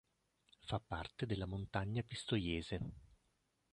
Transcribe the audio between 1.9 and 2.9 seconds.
Pistoiese.